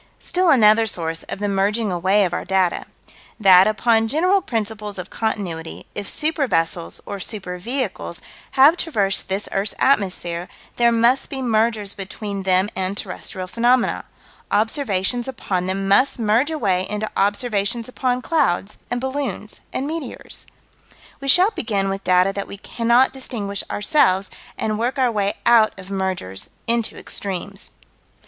[0.17, 2.85] Still another source of the merging away of our data:
[3.39, 8.19] That, upon general principles of Continuity, if super vessels, or super vehicles,
[8.53, 14.05] have traversed this earth's atmosphere, there must be mergers between them and terrestrial phenomena:
[14.49, 20.47] observations upon them must merge away into observations upon clouds and balloons and meteors.
[21.19, 25.77] We shall begin with data that we cannot distinguish ourselves and work our way out
[25.77, 27.69] of mergers into extremes.